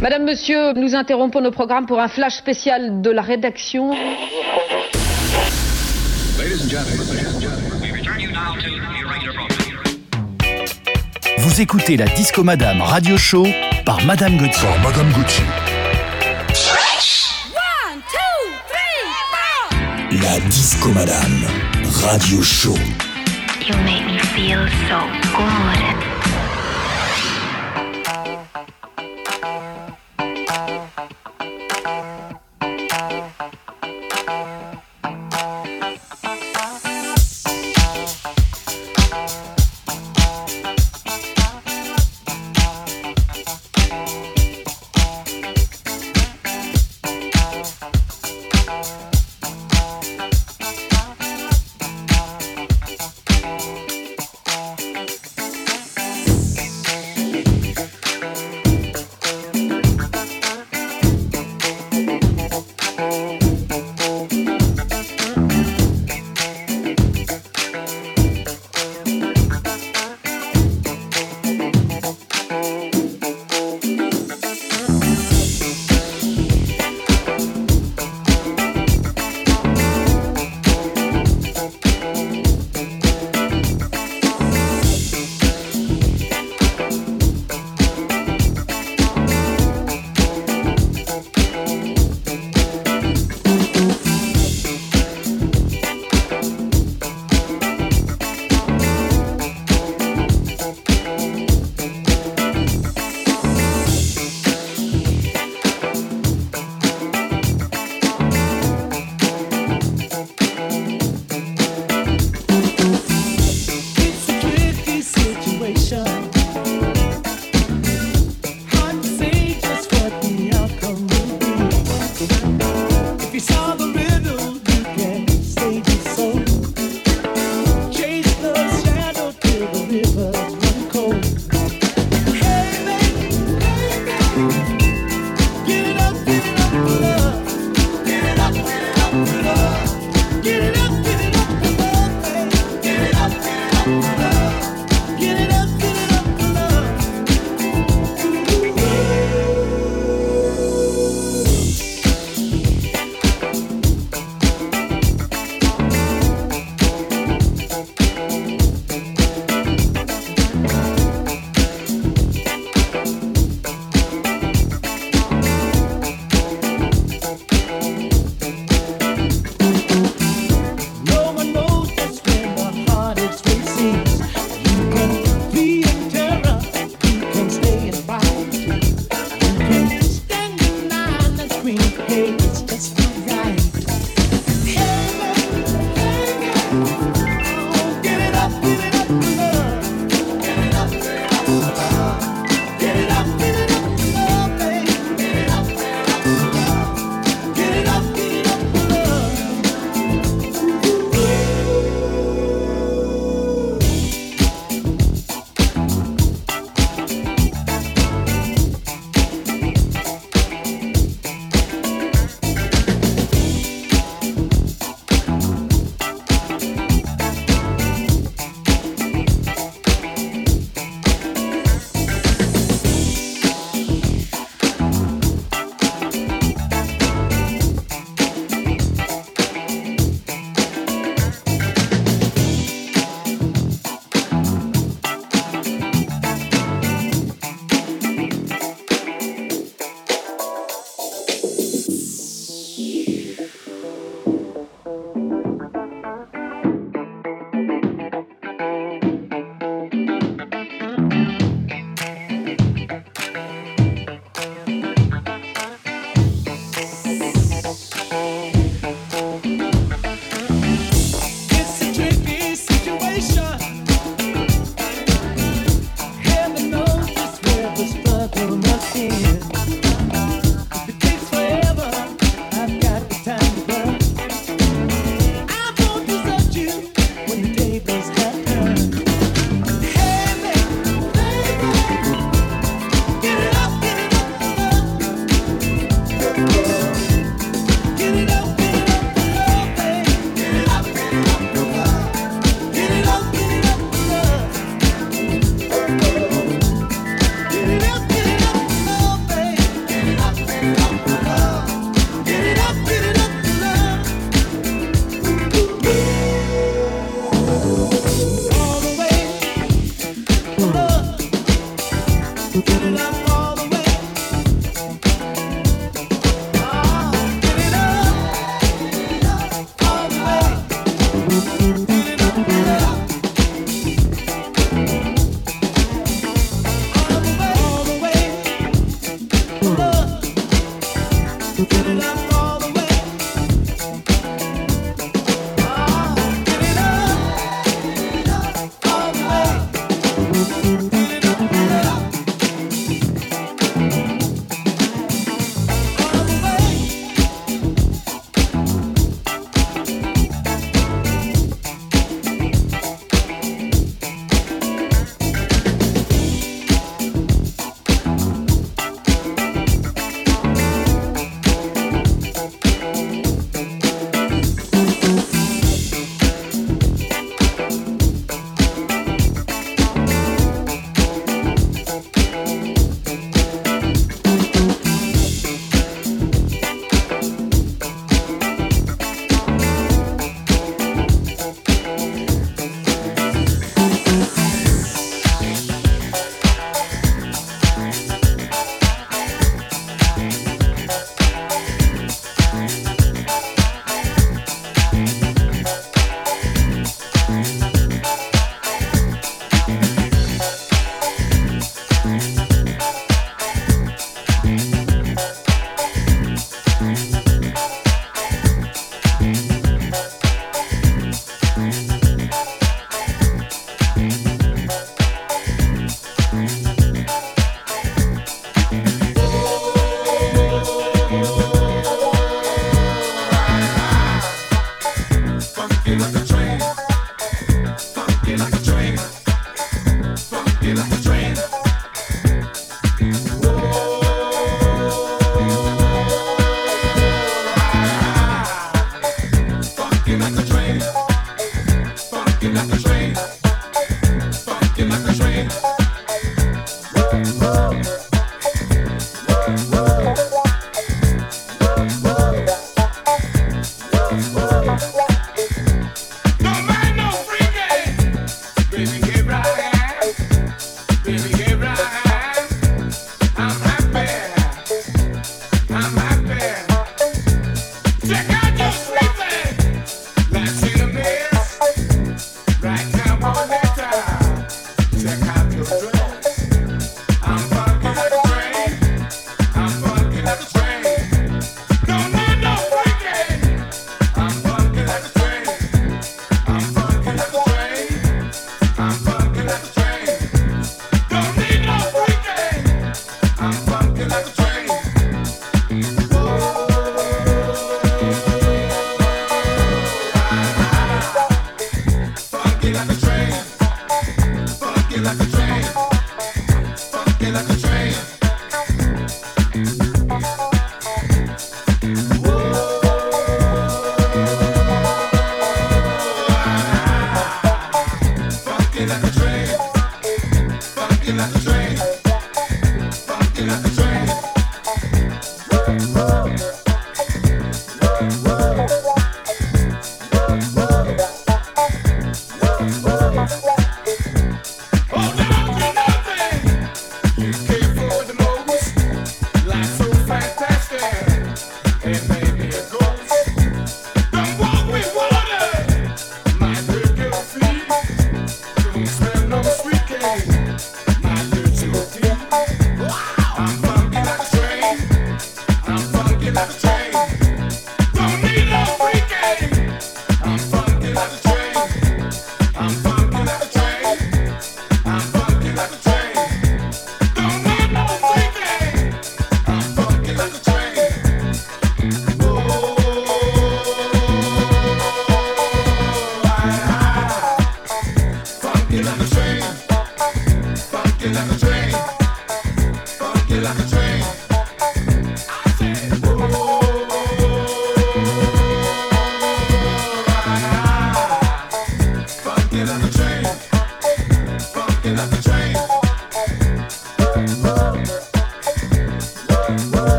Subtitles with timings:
[0.00, 3.90] Madame, Monsieur, nous interrompons nos programmes pour un flash spécial de la rédaction.
[11.38, 13.46] Vous écoutez la Disco Madame Radio Show
[13.84, 14.68] par Madame Gauthier.
[14.68, 15.44] Par Madame Gauthier.
[20.12, 21.44] La Disco Madame
[22.04, 22.74] Radio Show.
[23.66, 25.00] You make me feel so
[25.36, 26.17] good.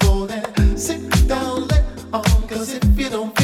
[0.00, 0.26] go
[0.76, 3.39] sit down, let on, cause if you don't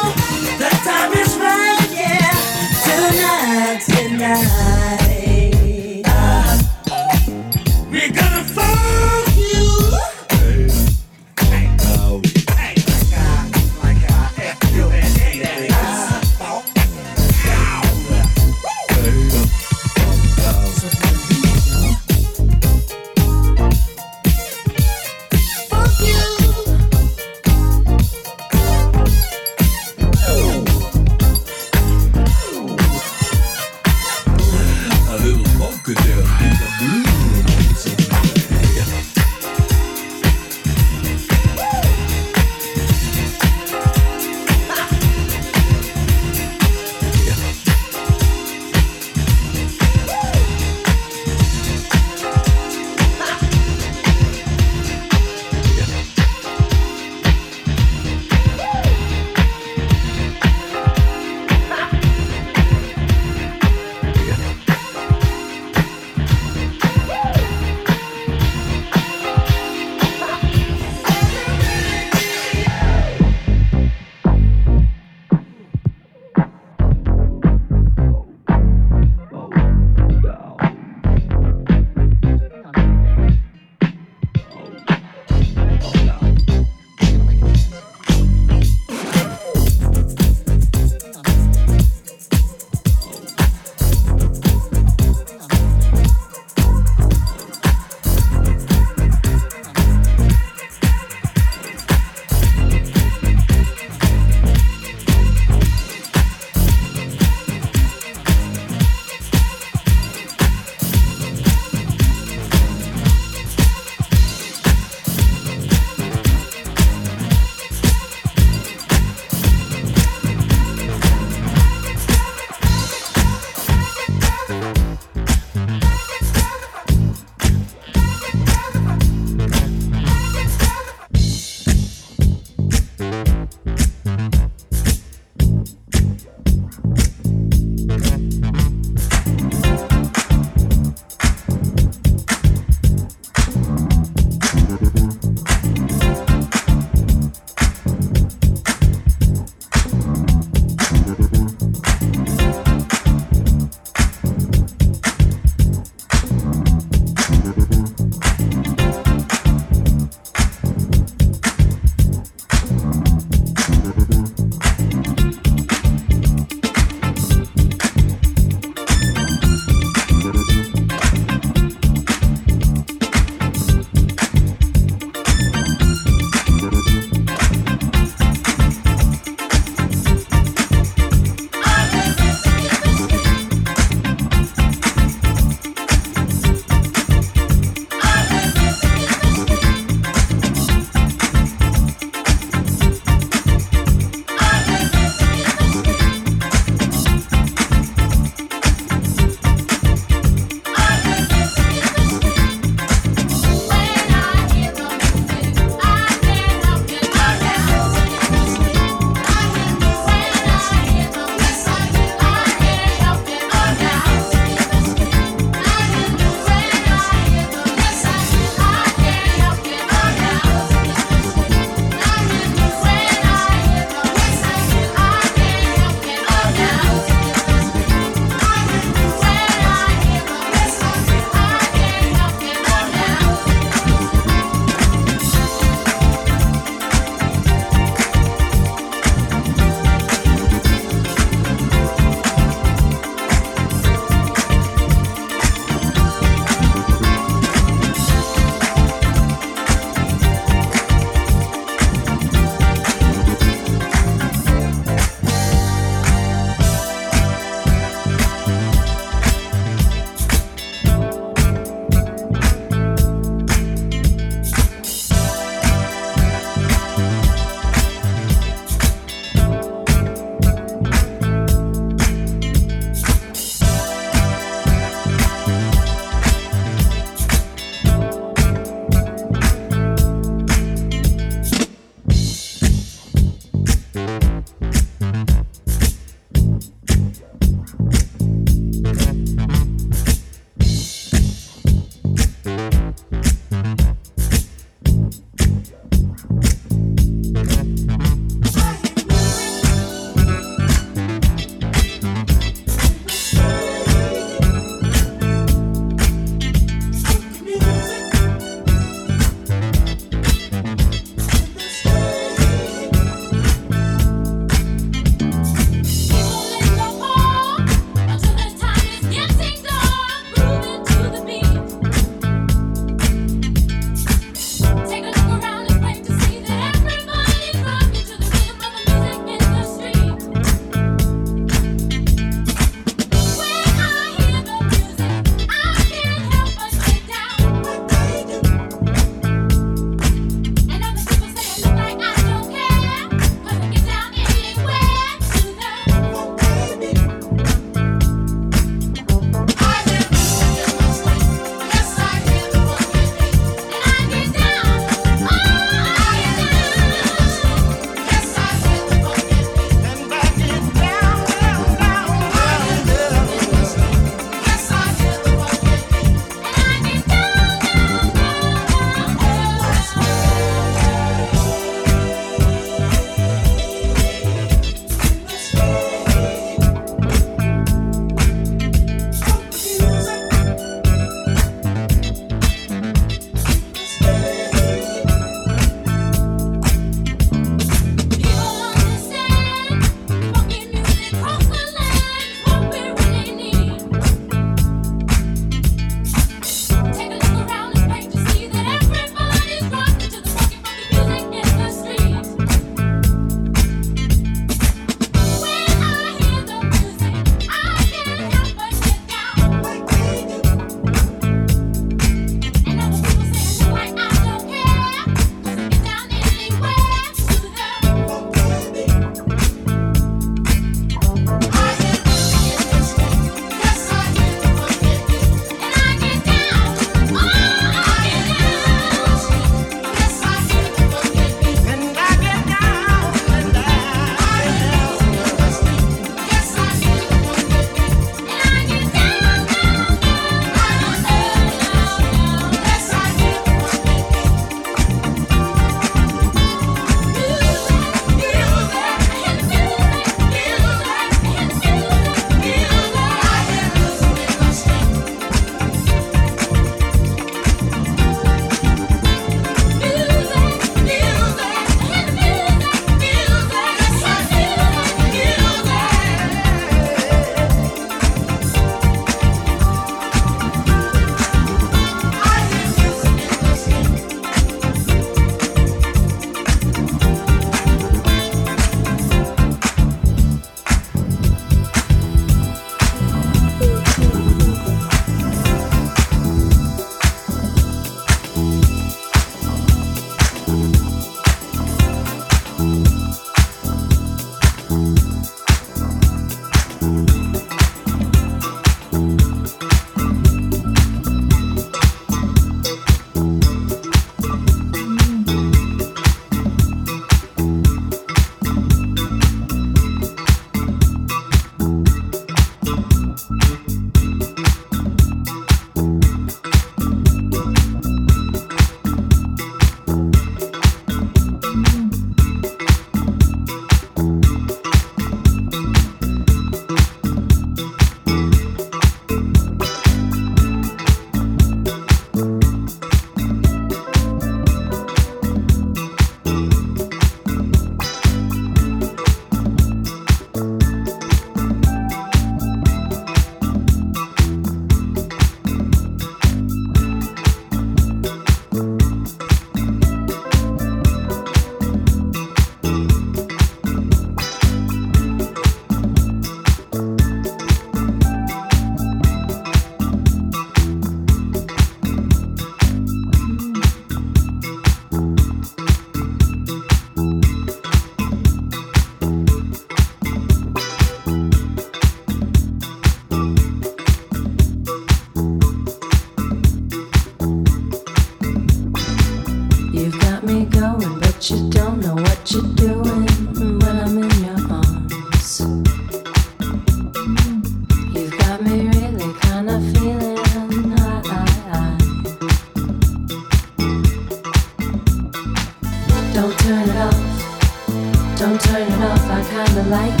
[599.71, 600.00] like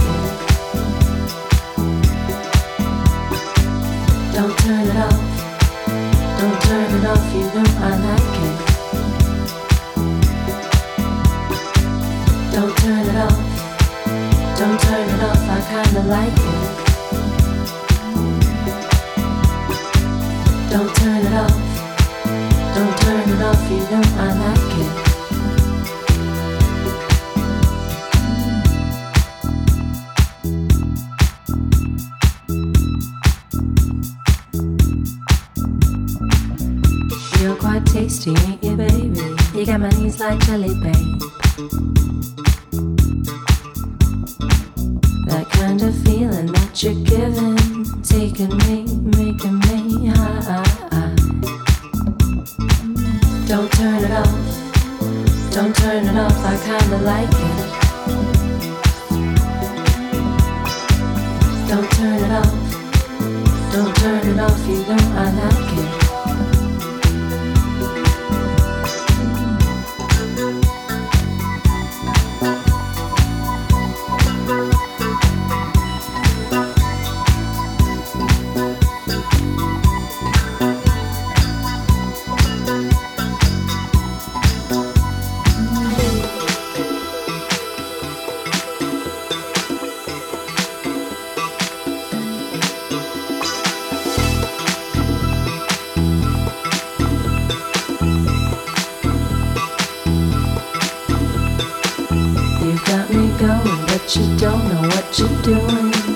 [104.01, 106.10] but you don't know what you're doing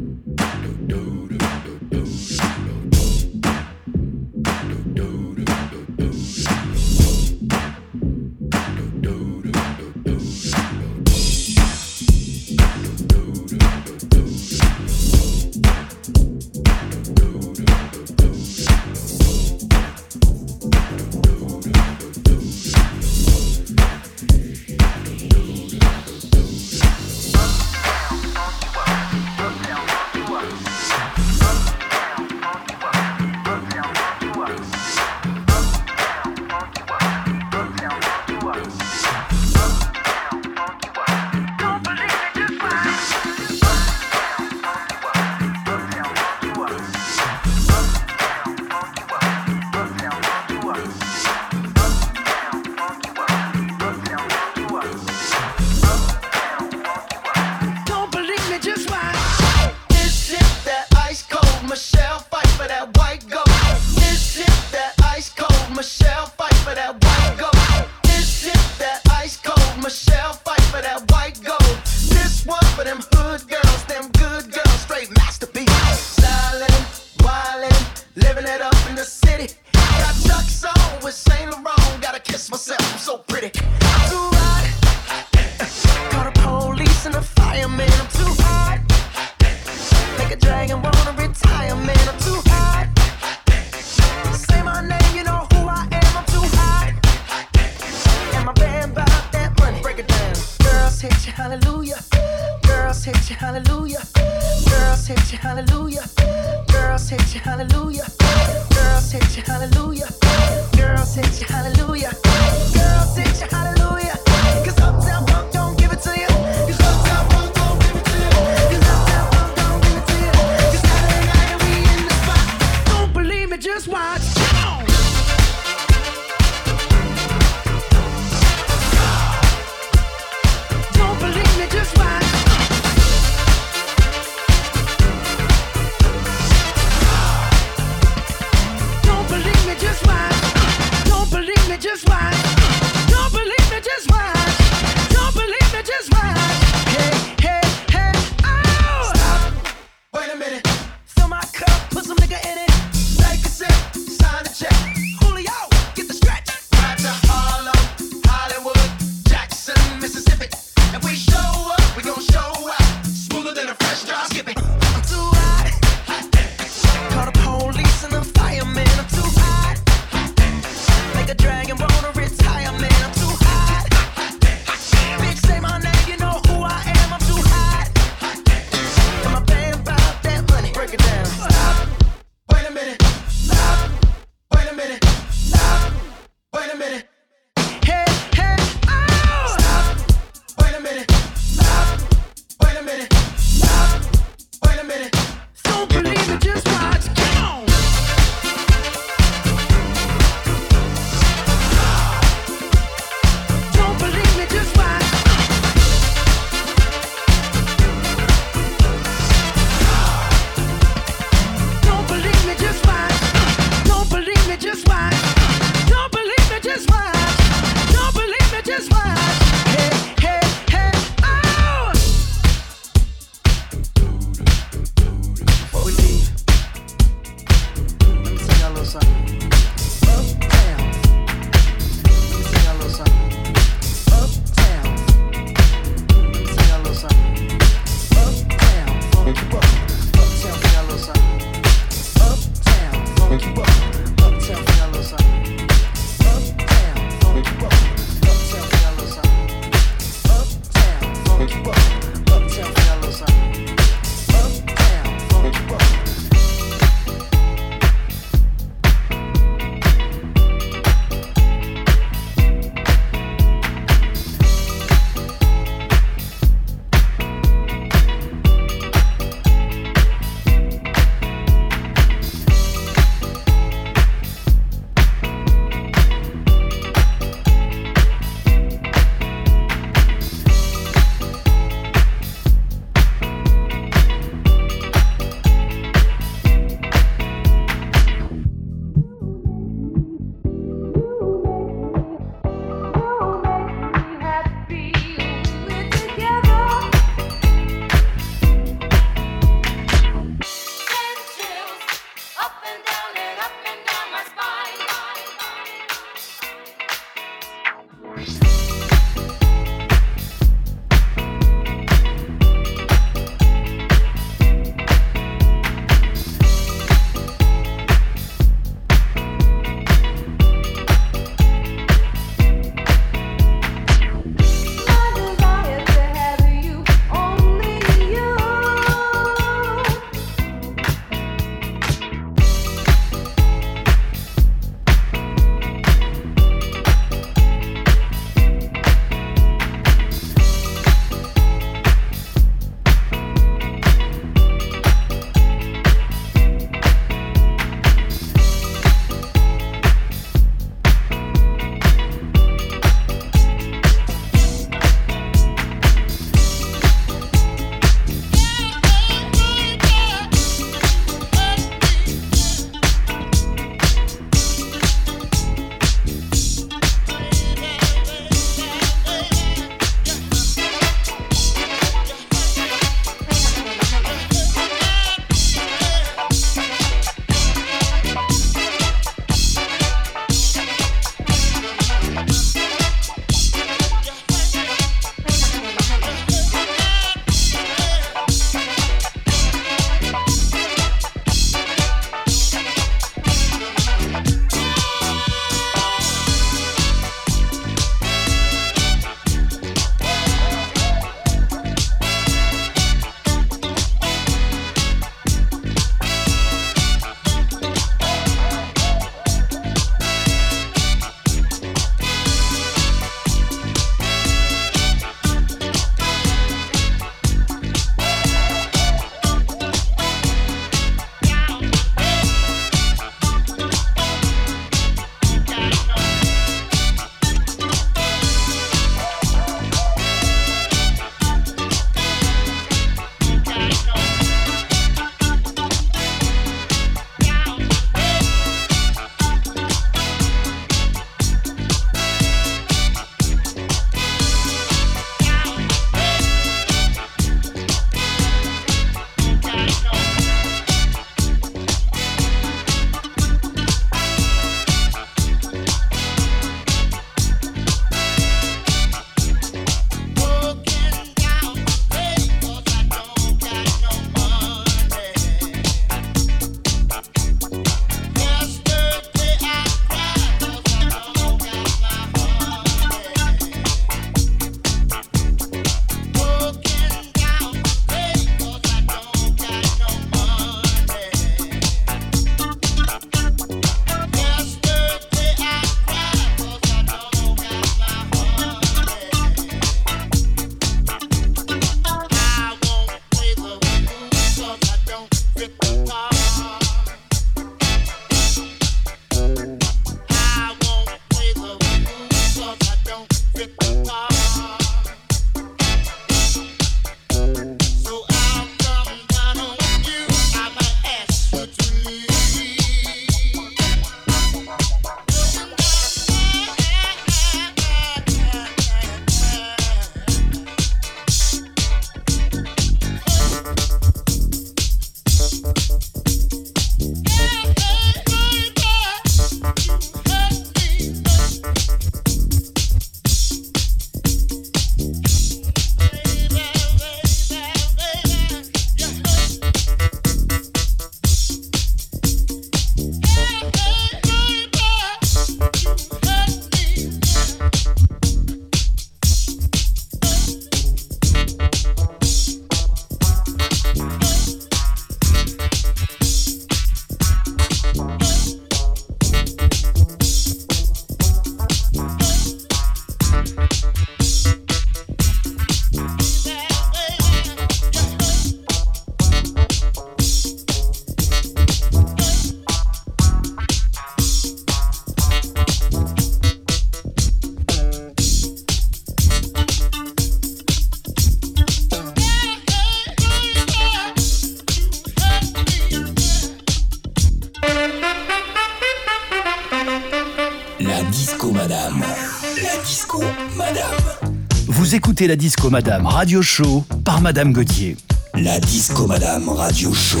[595.04, 597.76] la Disco Madame Radio Show par Madame Gauthier.
[598.14, 600.00] La Disco Madame Radio Show.